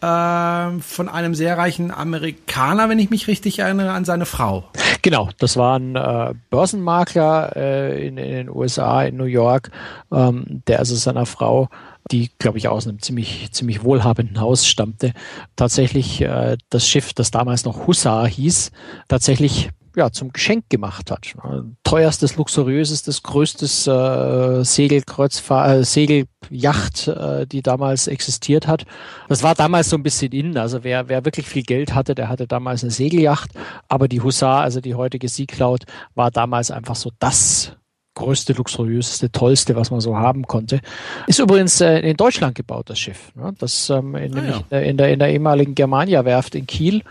[0.00, 4.68] äh, von einem sehr reichen Amerikaner, wenn ich mich richtig erinnere, an seine Frau.
[5.06, 9.70] Genau, das war ein äh, Börsenmakler äh, in, in, den USA, in New York,
[10.12, 11.68] ähm, der also seiner Frau
[12.10, 15.12] die, glaube ich, aus einem ziemlich, ziemlich wohlhabenden Haus stammte,
[15.54, 18.72] tatsächlich äh, das Schiff, das damals noch Hussar hieß,
[19.06, 21.34] tatsächlich ja, zum Geschenk gemacht hat.
[21.82, 28.84] Teuerstes, luxuriösestes, größtes äh, Segelkreuzfahrt, äh, Segelyacht, äh, die damals existiert hat.
[29.28, 30.58] Das war damals so ein bisschen innen.
[30.58, 33.52] Also wer, wer wirklich viel Geld hatte, der hatte damals eine Segelyacht.
[33.88, 37.72] Aber die Hussar, also die heutige Cloud, war damals einfach so das
[38.16, 40.80] größte, luxuriöseste, tollste, was man so haben konnte.
[41.28, 43.30] Ist übrigens äh, in Deutschland gebaut, das Schiff.
[43.36, 43.54] Ne?
[43.58, 44.78] Das ähm, in, ah, ja.
[44.80, 47.02] in, der, in der ehemaligen Germania-Werft in Kiel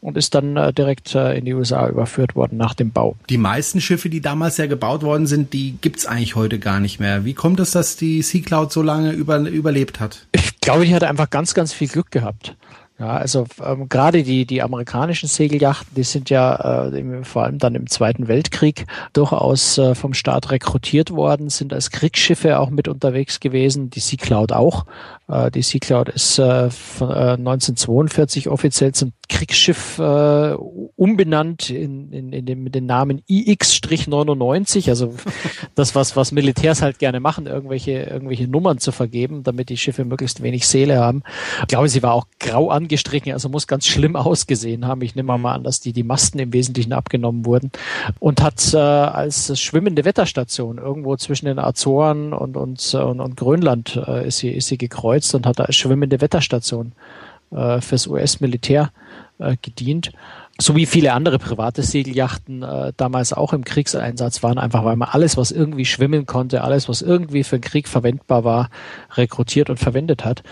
[0.00, 3.16] und ist dann äh, direkt äh, in die USA überführt worden nach dem Bau.
[3.28, 7.00] Die meisten Schiffe, die damals ja gebaut worden sind, die gibt's eigentlich heute gar nicht
[7.00, 7.24] mehr.
[7.24, 10.26] Wie kommt es, dass die Sea Cloud so lange über, überlebt hat?
[10.32, 12.56] Ich glaube, die hatte einfach ganz, ganz viel Glück gehabt.
[12.98, 17.74] Ja, also ähm, gerade die, die amerikanischen Segelyachten, die sind ja äh, vor allem dann
[17.74, 23.38] im Zweiten Weltkrieg durchaus äh, vom Staat rekrutiert worden, sind als Kriegsschiffe auch mit unterwegs
[23.38, 24.86] gewesen, die Sea Cloud auch.
[25.28, 32.12] Äh, die Sea Cloud ist äh, von, äh, 1942 offiziell zum Kriegsschiff äh, umbenannt in,
[32.12, 35.14] in, in dem, mit dem Namen IX-99, also
[35.74, 40.04] das, was, was Militärs halt gerne machen, irgendwelche, irgendwelche Nummern zu vergeben, damit die Schiffe
[40.04, 41.22] möglichst wenig Seele haben.
[41.60, 45.02] Ich glaube, sie war auch grau angestrichen, also muss ganz schlimm ausgesehen haben.
[45.02, 47.72] Ich nehme mal an, dass die, die Masten im Wesentlichen abgenommen wurden
[48.20, 54.00] und hat äh, als schwimmende Wetterstation irgendwo zwischen den Azoren und, und, und, und Grönland
[54.06, 56.92] äh, ist, sie, ist sie gekreuzt und hat als schwimmende Wetterstation
[57.50, 58.90] äh, fürs US-Militär
[59.38, 60.12] äh, gedient.
[60.58, 65.10] So wie viele andere private Segelyachten äh, damals auch im Kriegseinsatz waren, einfach weil man
[65.10, 68.70] alles, was irgendwie schwimmen konnte, alles, was irgendwie für den Krieg verwendbar war,
[69.14, 70.42] rekrutiert und verwendet hat.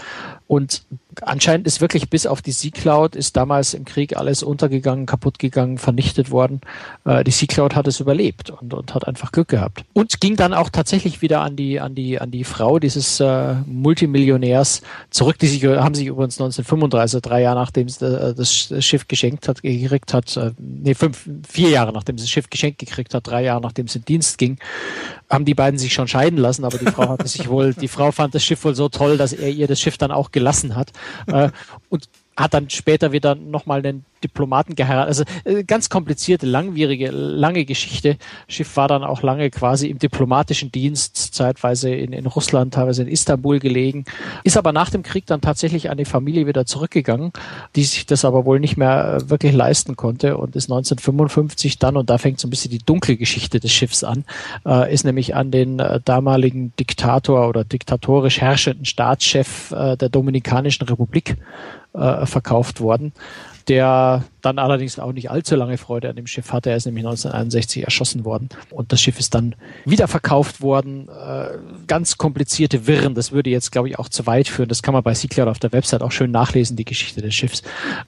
[0.47, 0.83] Und
[1.23, 5.39] anscheinend ist wirklich bis auf die Sea Cloud ist damals im Krieg alles untergegangen, kaputt
[5.39, 6.61] gegangen, vernichtet worden.
[7.07, 9.85] Äh, die Sea Cloud hat es überlebt und, und hat einfach Glück gehabt.
[9.95, 13.55] Und ging dann auch tatsächlich wieder an die, an die, an die Frau dieses äh,
[13.67, 18.53] Multimillionärs zurück, die sich, haben sich übrigens 1935, drei Jahre nachdem sie äh, das
[18.85, 22.79] Schiff geschenkt hat, gekriegt hat, äh, nee, fünf, vier Jahre nachdem sie das Schiff geschenkt
[22.81, 24.59] gekriegt hat, drei Jahre nachdem es in Dienst ging,
[25.31, 28.13] haben die beiden sich schon scheiden lassen, aber die Frau hatte sich wohl, die Frau
[28.13, 30.93] fand das Schiff wohl so toll, dass er ihr das Schiff dann auch gelassen hat.
[31.27, 31.51] Äh,
[31.89, 35.09] und hat dann später wieder nochmal einen Diplomaten geheiratet.
[35.09, 38.17] Also äh, ganz komplizierte, langwierige, lange Geschichte.
[38.49, 43.09] Schiff war dann auch lange quasi im diplomatischen Dienst, zeitweise in, in Russland, teilweise in
[43.09, 44.05] Istanbul gelegen.
[44.43, 47.33] Ist aber nach dem Krieg dann tatsächlich an die Familie wieder zurückgegangen,
[47.77, 51.97] die sich das aber wohl nicht mehr äh, wirklich leisten konnte und ist 1955 dann,
[51.97, 54.25] und da fängt so ein bisschen die dunkle Geschichte des Schiffs an,
[54.67, 60.87] äh, ist nämlich an den äh, damaligen Diktator oder diktatorisch herrschenden Staatschef äh, der Dominikanischen
[60.89, 61.37] Republik
[62.25, 63.13] verkauft worden
[63.69, 66.71] der dann allerdings auch nicht allzu lange Freude an dem Schiff hatte.
[66.71, 71.09] Er ist nämlich 1961 erschossen worden und das Schiff ist dann wieder verkauft worden.
[71.09, 74.69] Äh, ganz komplizierte Wirren, das würde jetzt, glaube ich, auch zu weit führen.
[74.69, 77.63] Das kann man bei Seacloud auf der Website auch schön nachlesen, die Geschichte des Schiffs.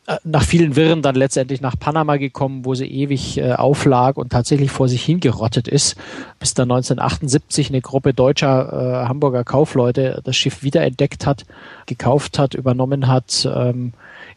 [0.06, 4.30] Äh, nach vielen Wirren dann letztendlich nach Panama gekommen, wo sie ewig äh, auflag und
[4.30, 5.96] tatsächlich vor sich hingerottet ist,
[6.38, 11.44] bis dann 1978 eine Gruppe deutscher Hamburger Kaufleute das Schiff wiederentdeckt hat,
[11.86, 13.92] gekauft hat, übernommen hat, ähm,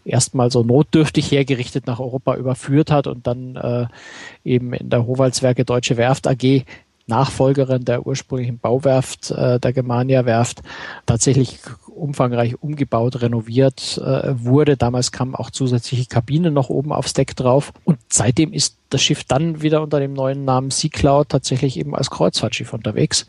[0.09, 3.87] erstmal so notdürftig hergerichtet nach Europa überführt hat und dann äh,
[4.43, 6.63] eben in der Howaldswerke Deutsche Werft AG
[7.09, 10.61] Nachfolgerin der ursprünglichen Bauwerft äh, der Germania Werft
[11.05, 14.77] tatsächlich umfangreich umgebaut, renoviert äh, wurde.
[14.77, 17.73] Damals kamen auch zusätzliche Kabinen noch oben aufs Deck drauf.
[17.83, 21.95] Und seitdem ist das Schiff dann wieder unter dem neuen Namen Sea Cloud tatsächlich eben
[21.95, 23.27] als Kreuzfahrtschiff unterwegs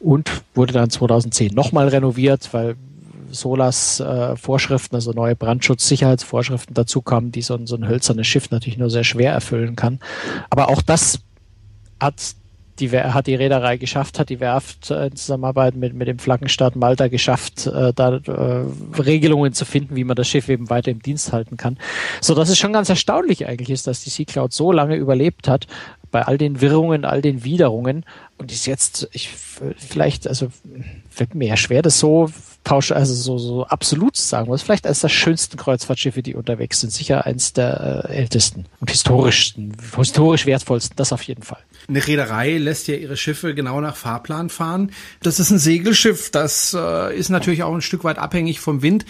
[0.00, 2.76] und wurde dann 2010 nochmal renoviert, weil
[3.30, 8.50] SOLAS äh, Vorschriften, also neue Brandschutzsicherheitsvorschriften dazu kamen, die so ein, so ein hölzernes Schiff
[8.50, 10.00] natürlich nur sehr schwer erfüllen kann.
[10.50, 11.20] Aber auch das
[12.00, 12.34] hat
[12.80, 16.76] die, hat die Reederei geschafft, hat die Werft äh, in Zusammenarbeit mit, mit dem Flaggenstaat
[16.76, 18.64] Malta geschafft, äh, da äh,
[19.00, 21.78] Regelungen zu finden, wie man das Schiff eben weiter im Dienst halten kann.
[22.20, 25.48] So dass es schon ganz erstaunlich eigentlich ist, dass die Sea Cloud so lange überlebt
[25.48, 25.66] hat,
[26.10, 28.04] bei all den Wirrungen, all den Widerungen
[28.38, 30.48] und ist jetzt, ich vielleicht, also
[31.10, 32.30] fällt mir ja schwer, das so
[32.64, 34.62] pausch, also so, so absolut zu sagen muss.
[34.62, 36.90] Vielleicht eines der schönsten Kreuzfahrtschiffe, die unterwegs sind.
[36.90, 41.60] Sicher eines der äh, ältesten und historischsten, historisch wertvollsten, das auf jeden Fall.
[41.88, 44.92] Eine Reederei lässt ja ihre Schiffe genau nach Fahrplan fahren.
[45.22, 49.04] Das ist ein Segelschiff, das äh, ist natürlich auch ein Stück weit abhängig vom Wind.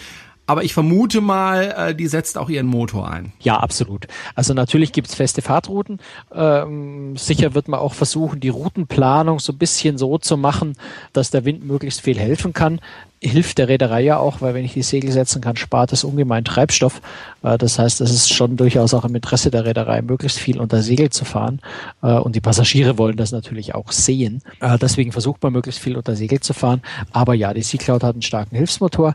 [0.47, 3.31] Aber ich vermute mal, äh, die setzt auch ihren Motor ein.
[3.39, 4.07] Ja, absolut.
[4.35, 5.99] Also natürlich gibt's feste Fahrtrouten.
[6.33, 10.75] Ähm, sicher wird man auch versuchen, die Routenplanung so ein bisschen so zu machen,
[11.13, 12.81] dass der Wind möglichst viel helfen kann
[13.23, 16.43] hilft der Reederei ja auch, weil wenn ich die Segel setzen kann, spart es ungemein
[16.43, 17.01] Treibstoff.
[17.43, 20.81] Äh, das heißt, es ist schon durchaus auch im Interesse der Reederei, möglichst viel unter
[20.81, 21.61] Segel zu fahren.
[22.01, 24.41] Äh, und die Passagiere wollen das natürlich auch sehen.
[24.59, 26.81] Äh, deswegen versucht man möglichst viel unter Segel zu fahren.
[27.11, 29.13] Aber ja, die Sea Cloud hat einen starken Hilfsmotor,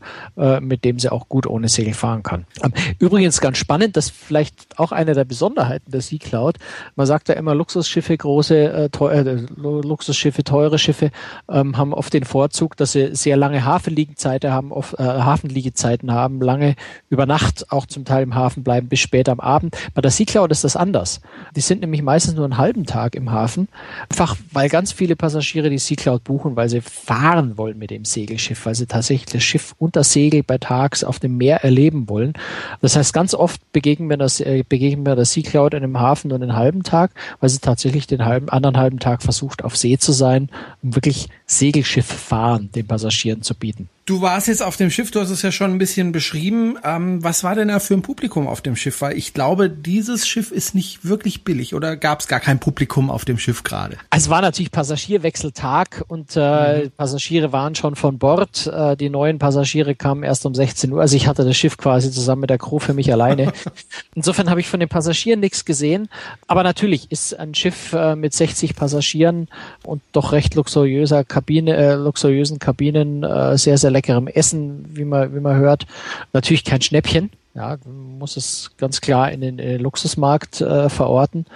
[0.61, 2.47] mit dem sie auch gut ohne Segel fahren kann.
[2.62, 6.59] Ähm, übrigens ganz spannend, das ist vielleicht auch eine der Besonderheiten der Sea Cloud.
[6.95, 11.11] Man sagt ja immer, Luxusschiffe, große, äh, Luxusschiffe, teure Schiffe
[11.51, 13.64] ähm, haben oft den Vorzug, dass sie sehr lange
[13.97, 16.75] Hafenliegezeiten haben, oft, äh, Hafenliegezeiten haben, lange
[17.09, 19.77] über Nacht auch zum Teil im Hafen bleiben bis spät am Abend.
[19.95, 21.21] Bei der Sea Cloud ist das anders.
[21.55, 23.69] Die sind nämlich meistens nur einen halben Tag im Hafen,
[24.11, 28.05] einfach weil ganz viele Passagiere die Sea Cloud buchen, weil sie fahren wollen mit dem
[28.05, 32.35] Segelschiff, weil sie tatsächlich das Schiff unter Segel bei Tags auf dem Meer erleben wollen.
[32.83, 35.99] Das heißt, ganz oft begegnen wir das, äh, begegnen wir der Sea Cloud in einem
[35.99, 39.77] Hafen nur einen halben Tag, weil sie tatsächlich den halben, anderen halben Tag versucht, auf
[39.77, 40.51] See zu sein,
[40.83, 43.89] um wirklich Segelschiff fahren den Passagieren zu bieten.
[44.07, 46.79] Du warst jetzt auf dem Schiff, du hast es ja schon ein bisschen beschrieben.
[46.85, 49.01] Ähm, was war denn da für ein Publikum auf dem Schiff?
[49.01, 53.11] Weil ich glaube, dieses Schiff ist nicht wirklich billig oder gab es gar kein Publikum
[53.11, 53.97] auf dem Schiff gerade?
[54.11, 56.90] Also es war natürlich Passagierwechseltag und äh, mhm.
[56.97, 58.69] Passagiere waren schon von Bord.
[58.69, 61.01] Äh, die neuen Passagiere kamen erst um 16 Uhr.
[61.01, 63.53] Also ich hatte das Schiff quasi zusammen mit der Crew für mich alleine.
[64.14, 66.09] Insofern habe ich von den Passagieren nichts gesehen.
[66.47, 69.49] Aber natürlich ist ein Schiff äh, mit 60 Passagieren
[69.83, 75.35] und doch recht luxuriöser Kabine, äh, luxuriösen Kabinen äh, sehr, sehr leckerem Essen, wie man,
[75.35, 75.87] wie man hört.
[76.33, 77.31] Natürlich kein Schnäppchen.
[77.55, 81.47] Ja, muss es ganz klar in den, in den Luxusmarkt äh, verorten.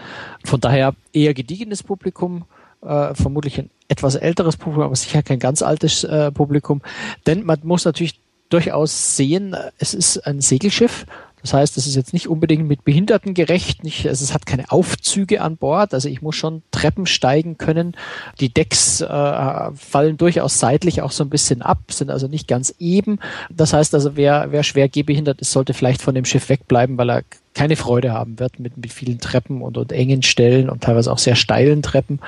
[0.44, 2.44] Von daher eher gediegenes Publikum,
[2.82, 6.80] äh, vermutlich ein etwas älteres Publikum, aber sicher kein ganz altes äh, Publikum.
[7.26, 11.04] Denn man muss natürlich durchaus sehen, es ist ein Segelschiff
[11.42, 14.70] das heißt, es ist jetzt nicht unbedingt mit Behinderten gerecht, nicht, also es hat keine
[14.70, 17.96] Aufzüge an Bord, also ich muss schon Treppen steigen können.
[18.40, 22.74] Die Decks äh, fallen durchaus seitlich auch so ein bisschen ab, sind also nicht ganz
[22.78, 23.18] eben.
[23.50, 27.10] Das heißt also, wer, wer schwer gehbehindert ist, sollte vielleicht von dem Schiff wegbleiben, weil
[27.10, 27.22] er
[27.54, 31.18] keine Freude haben wird mit, mit vielen Treppen und, und engen Stellen und teilweise auch
[31.18, 32.20] sehr steilen Treppen.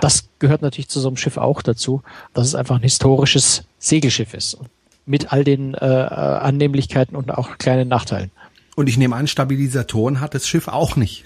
[0.00, 2.02] Das gehört natürlich zu so einem Schiff auch dazu,
[2.34, 4.58] dass es einfach ein historisches Segelschiff ist.
[5.06, 8.30] Mit all den äh, äh Annehmlichkeiten und auch kleinen Nachteilen.
[8.76, 11.24] Und ich nehme an, Stabilisatoren hat das Schiff auch nicht.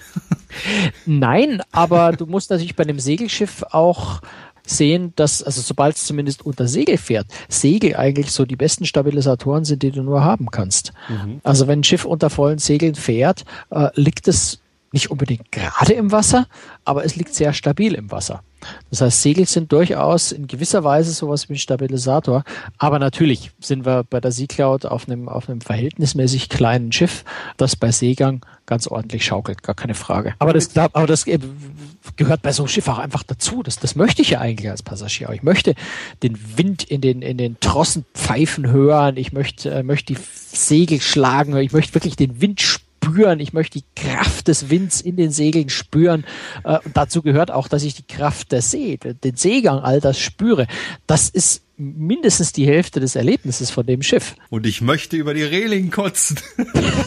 [1.05, 4.21] Nein, aber du musst natürlich bei einem Segelschiff auch
[4.65, 9.65] sehen, dass, also sobald es zumindest unter Segel fährt, Segel eigentlich so die besten Stabilisatoren
[9.65, 10.93] sind, die du nur haben kannst.
[11.09, 11.41] Mhm.
[11.43, 14.61] Also wenn ein Schiff unter vollen Segeln fährt, äh, liegt es
[14.91, 16.47] nicht unbedingt gerade im Wasser,
[16.83, 18.43] aber es liegt sehr stabil im Wasser.
[18.89, 22.43] Das heißt, Segel sind durchaus in gewisser Weise sowas wie ein Stabilisator.
[22.77, 27.23] Aber natürlich sind wir bei der Sea Cloud auf einem, auf einem verhältnismäßig kleinen Schiff,
[27.57, 30.35] das bei Seegang ganz ordentlich schaukelt, gar keine Frage.
[30.39, 33.63] Aber das, aber das gehört bei so einem Schiff auch einfach dazu.
[33.63, 35.29] Das, das möchte ich ja eigentlich als Passagier.
[35.31, 35.73] Ich möchte
[36.21, 39.17] den Wind in den, in den Trossen pfeifen hören.
[39.17, 41.57] Ich möchte, äh, möchte die Segel schlagen.
[41.57, 45.31] Ich möchte wirklich den Wind spüren spüren, ich möchte die Kraft des Winds in den
[45.31, 46.25] Segeln spüren.
[46.63, 50.19] Äh, und dazu gehört auch, dass ich die Kraft der See, den Seegang, all das
[50.19, 50.67] spüre.
[51.07, 54.35] Das ist mindestens die Hälfte des Erlebnisses von dem Schiff.
[54.49, 56.39] Und ich möchte über die Reling kotzen.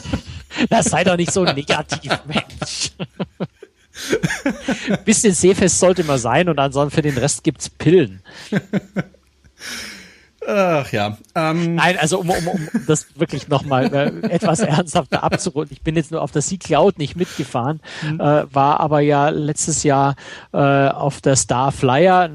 [0.68, 2.92] das sei doch nicht so negativ, Mensch.
[5.04, 8.20] Bisschen seefest sollte man sein und ansonsten für den Rest gibt's Pillen.
[10.46, 11.16] Ach ja.
[11.34, 11.76] Ähm.
[11.76, 15.72] Nein, also um, um, um das wirklich nochmal äh, etwas ernsthafter abzurunden.
[15.72, 18.20] Ich bin jetzt nur auf der Sea Cloud nicht mitgefahren, mhm.
[18.20, 20.16] äh, war aber ja letztes Jahr
[20.52, 22.28] äh, auf der Star Flyer,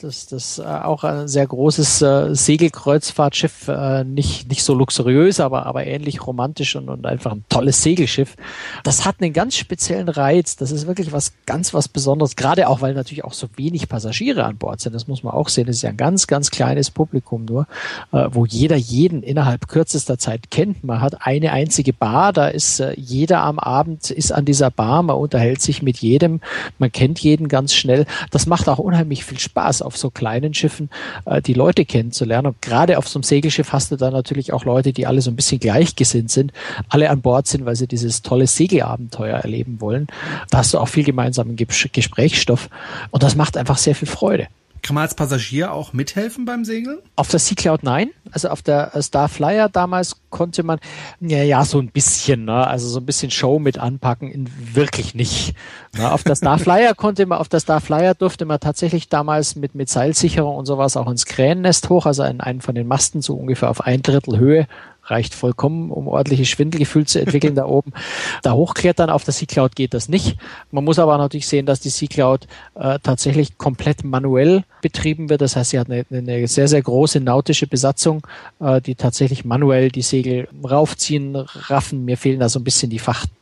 [0.00, 5.66] das, das äh, auch ein sehr großes äh, Segelkreuzfahrtschiff, äh, nicht, nicht so luxuriös, aber,
[5.66, 8.36] aber ähnlich romantisch und, und einfach ein tolles Segelschiff.
[8.84, 10.56] Das hat einen ganz speziellen Reiz.
[10.56, 14.44] Das ist wirklich was ganz was Besonderes, gerade auch, weil natürlich auch so wenig Passagiere
[14.44, 14.94] an Bord sind.
[14.94, 15.66] Das muss man auch sehen.
[15.66, 17.66] Das ist ja ein ganz, ganz kleines Publikum nur,
[18.12, 20.84] äh, wo jeder jeden innerhalb kürzester Zeit kennt.
[20.84, 25.02] Man hat eine einzige Bar, da ist äh, jeder am Abend ist an dieser Bar,
[25.02, 26.40] man unterhält sich mit jedem,
[26.78, 28.06] man kennt jeden ganz schnell.
[28.30, 30.90] Das macht auch unheimlich viel Spaß, auf so kleinen Schiffen
[31.24, 32.48] äh, die Leute kennenzulernen.
[32.48, 35.30] Und gerade auf so einem Segelschiff hast du da natürlich auch Leute, die alle so
[35.30, 36.52] ein bisschen gleichgesinnt sind,
[36.88, 40.06] alle an Bord sind, weil sie dieses tolle Segelabenteuer erleben wollen.
[40.50, 42.68] Da hast du auch viel gemeinsamen Gesprächsstoff
[43.10, 44.48] und das macht einfach sehr viel Freude.
[44.82, 46.98] Kann man als Passagier auch mithelfen beim Segeln?
[47.16, 48.10] Auf der Sea Cloud nein.
[48.30, 50.78] Also auf der Star Flyer damals konnte man,
[51.20, 52.66] ja, ja, so ein bisschen, ne?
[52.66, 55.54] also so ein bisschen Show mit anpacken, in, wirklich nicht.
[55.96, 56.10] Ne?
[56.10, 59.74] Auf der Star Flyer konnte man, auf der Star Flyer durfte man tatsächlich damals mit,
[59.74, 63.34] mit Seilsicherung und sowas auch ins Krähennest hoch, also in einen von den Masten so
[63.34, 64.66] ungefähr auf ein Drittel Höhe
[65.10, 67.92] reicht vollkommen, um ordentliches Schwindelgefühl zu entwickeln da oben.
[68.42, 70.36] Da hochklettern auf der Sea Cloud geht das nicht.
[70.70, 75.40] Man muss aber natürlich sehen, dass die Sea Cloud äh, tatsächlich komplett manuell betrieben wird.
[75.40, 78.26] Das heißt, sie hat eine, eine sehr, sehr große nautische Besatzung
[78.60, 82.04] äh, die tatsächlich manuell die Segel raufziehen, raffen.
[82.04, 82.98] Mir fehlen da so ein bisschen die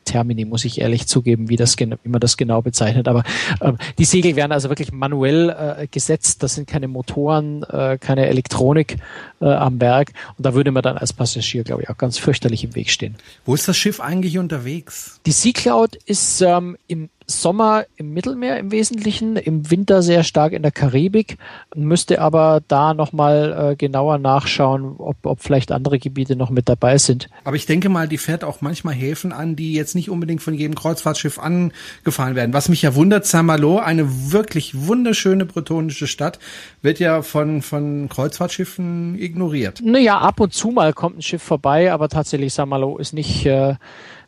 [0.07, 3.09] Fachtermini, muss ich ehrlich zugeben, wie, das, wie man das genau bezeichnet.
[3.09, 3.25] Aber
[3.61, 6.42] äh, die Segel werden also wirklich manuell äh, gesetzt.
[6.42, 8.99] Das sind keine Motoren, äh, keine Elektronik
[9.40, 10.12] äh, am Berg.
[10.38, 13.16] Und da würde man dann als Passagier, glaube ich, auch ganz fürchterlich im Weg stehen.
[13.45, 15.21] Wo ist das Schiff eigentlich unterwegs?
[15.27, 20.52] Die Sea Cloud ist ähm, im Sommer im Mittelmeer im Wesentlichen, im Winter sehr stark
[20.52, 21.38] in der Karibik,
[21.74, 26.98] müsste aber da nochmal äh, genauer nachschauen, ob, ob vielleicht andere Gebiete noch mit dabei
[26.98, 27.28] sind.
[27.44, 30.54] Aber ich denke mal, die fährt auch manchmal Häfen an, die jetzt nicht unbedingt von
[30.54, 32.52] jedem Kreuzfahrtschiff angefahren werden.
[32.52, 36.38] Was mich ja wundert, Saint-Malo, eine wirklich wunderschöne bretonische Stadt,
[36.82, 39.80] wird ja von, von Kreuzfahrtschiffen ignoriert.
[39.82, 43.46] Naja, ab und zu mal kommt ein Schiff vorbei, aber tatsächlich Saint-Malo ist nicht...
[43.46, 43.74] Äh,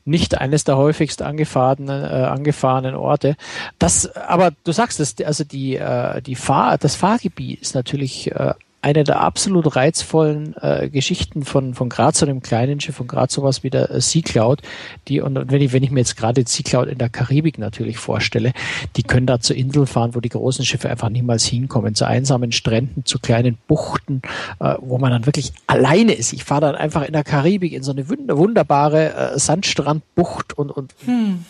[0.09, 3.37] nicht eines der häufigst angefahrenen, äh, angefahrenen Orte.
[3.79, 8.55] Das, aber du sagst es, also die, äh, die Fahr, das Fahrgebiet ist natürlich äh,
[8.81, 13.35] eine der absolut reizvollen äh, Geschichten von, von Graz, so einem kleinen Schiff, von Graz
[13.35, 14.62] sowas wie der äh, Sea Cloud,
[15.09, 17.99] die, und wenn ich, wenn ich mir jetzt gerade Sea Cloud in der Karibik natürlich
[17.99, 18.53] vorstelle,
[18.97, 22.53] die können da zur Insel fahren, wo die großen Schiffe einfach niemals hinkommen, zu einsamen
[22.53, 24.23] Stränden, zu kleinen Buchten,
[24.61, 26.33] äh, wo man dann wirklich alleine ist.
[26.33, 30.95] Ich fahre dann einfach in der Karibik in so eine wunderbare äh, Sandstrandbucht und, und
[31.05, 31.45] hm.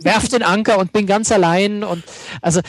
[0.00, 2.02] werf den Anker und bin ganz allein und
[2.40, 2.60] also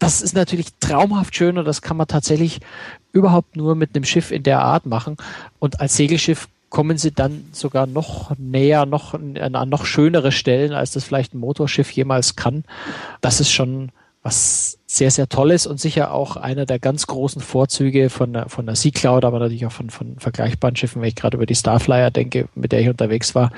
[0.00, 2.60] das ist natürlich traumhaft schön und das kann man tatsächlich
[3.12, 5.16] überhaupt nur mit einem Schiff in der Art machen.
[5.58, 10.92] Und als Segelschiff kommen sie dann sogar noch näher, noch an noch schönere Stellen, als
[10.92, 12.64] das vielleicht ein Motorschiff jemals kann.
[13.20, 13.90] Das ist schon
[14.22, 18.66] was sehr, sehr Tolles und sicher auch einer der ganz großen Vorzüge von der, von
[18.66, 21.54] der Sea Cloud, aber natürlich auch von, von vergleichbaren Schiffen, wenn ich gerade über die
[21.54, 23.50] Starflyer denke, mit der ich unterwegs war.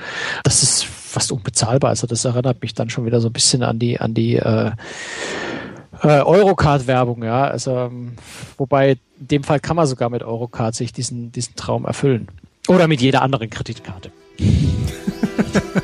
[0.43, 1.89] Das ist fast unbezahlbar.
[1.89, 4.71] Also das erinnert mich dann schon wieder so ein bisschen an die, an die äh,
[6.01, 7.43] äh, Eurocard-Werbung, ja.
[7.45, 8.13] Also, ähm,
[8.57, 12.27] wobei in dem Fall kann man sogar mit Eurocard sich diesen, diesen Traum erfüllen.
[12.67, 14.11] Oder mit jeder anderen Kreditkarte.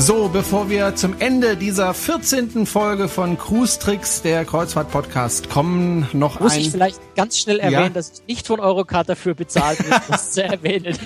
[0.00, 2.66] So, bevor wir zum Ende dieser 14.
[2.66, 6.58] Folge von Cruise Tricks, der Kreuzfahrt-Podcast, kommen, noch Muss ein...
[6.58, 7.88] Muss ich vielleicht ganz schnell erwähnen, ja?
[7.88, 10.96] dass ich nicht von Eurocard dafür bezahlt bin, das zu erwähnen.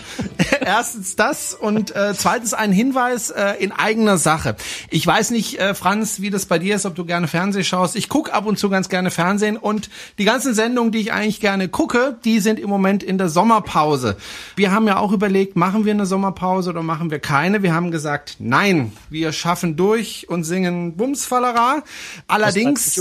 [0.64, 4.56] Erstens das und äh, zweitens ein Hinweis äh, in eigener Sache.
[4.90, 7.96] Ich weiß nicht, äh, Franz, wie das bei dir ist, ob du gerne Fernsehen schaust.
[7.96, 11.40] Ich gucke ab und zu ganz gerne Fernsehen und die ganzen Sendungen, die ich eigentlich
[11.40, 14.16] gerne gucke, die sind im Moment in der Sommerpause.
[14.56, 17.62] Wir haben ja auch überlegt, machen wir eine Sommerpause oder machen wir keine?
[17.62, 21.82] Wir haben gesagt, nein, wir schaffen durch und singen Bumsfallera.
[22.28, 23.00] Allerdings,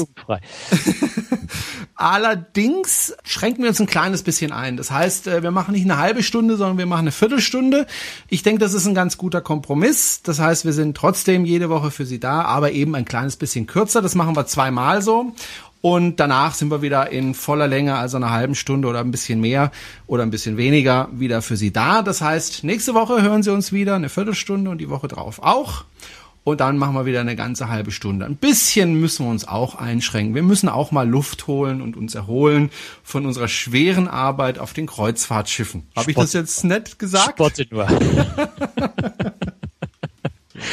[1.96, 4.78] allerdings schränken wir uns ein kleines bisschen ein.
[4.78, 7.51] Das heißt, äh, wir machen nicht eine halbe Stunde, sondern wir machen eine Viertelstunde.
[8.30, 10.22] Ich denke, das ist ein ganz guter Kompromiss.
[10.24, 13.68] Das heißt, wir sind trotzdem jede Woche für Sie da, aber eben ein kleines bisschen
[13.68, 14.02] kürzer.
[14.02, 15.34] Das machen wir zweimal so.
[15.82, 19.42] Und danach sind wir wieder in voller Länge, also einer halben Stunde oder ein bisschen
[19.42, 19.72] mehr
[20.06, 22.04] oder ein bisschen weniger, wieder für Sie da.
[22.04, 25.86] Das heißt, nächste Woche hören Sie uns wieder eine Viertelstunde und die Woche drauf auch.
[26.44, 28.26] Und dann machen wir wieder eine ganze halbe Stunde.
[28.26, 30.34] Ein bisschen müssen wir uns auch einschränken.
[30.34, 32.72] Wir müssen auch mal Luft holen und uns erholen
[33.04, 35.84] von unserer schweren Arbeit auf den Kreuzfahrtschiffen.
[35.96, 37.34] Habe ich das jetzt nett gesagt?
[37.34, 37.88] Spotte nur.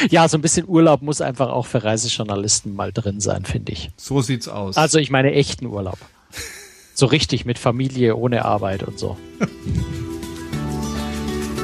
[0.09, 3.91] ja, so ein bisschen Urlaub muss einfach auch für Reisejournalisten mal drin sein, finde ich.
[3.99, 4.79] So sieht's aus.
[4.79, 5.99] Also ich meine echten Urlaub.
[6.95, 9.19] So richtig mit Familie, ohne Arbeit und so.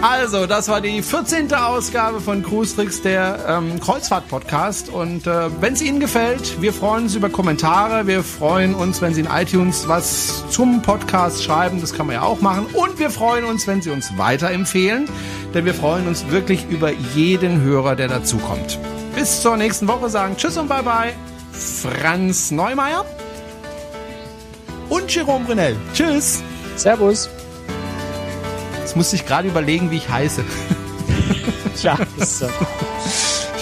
[0.06, 1.54] Also, das war die 14.
[1.54, 4.90] Ausgabe von Cruise Tricks, der ähm, Kreuzfahrt-Podcast.
[4.90, 8.06] Und äh, wenn es Ihnen gefällt, wir freuen uns über Kommentare.
[8.06, 11.80] Wir freuen uns, wenn Sie in iTunes was zum Podcast schreiben.
[11.80, 12.66] Das kann man ja auch machen.
[12.74, 15.08] Und wir freuen uns, wenn Sie uns weiterempfehlen.
[15.54, 18.78] Denn wir freuen uns wirklich über jeden Hörer, der dazukommt.
[19.14, 21.14] Bis zur nächsten Woche sagen Tschüss und Bye-bye.
[21.50, 23.06] Franz Neumeier
[24.90, 25.76] und Jerome Brunel.
[25.94, 26.42] Tschüss.
[26.76, 27.30] Servus.
[28.94, 30.44] Jetzt musste ich gerade überlegen, wie ich heiße.
[31.80, 32.46] Tja, ist so.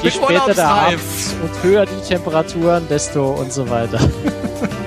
[0.03, 1.01] Je später der Abend
[1.43, 3.99] und höher die Temperaturen, desto und so weiter.